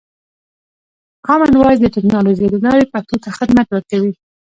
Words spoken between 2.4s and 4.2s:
له لارې پښتو ته خدمت ورکوي.